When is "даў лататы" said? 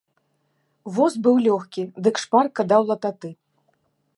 2.73-3.29